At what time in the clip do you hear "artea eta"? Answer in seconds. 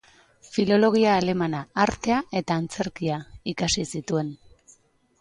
1.85-2.59